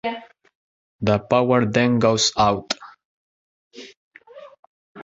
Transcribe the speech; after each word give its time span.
The 1.01 1.19
power 1.19 1.63
then 1.69 1.99
goes 1.99 2.33
out. 2.35 2.73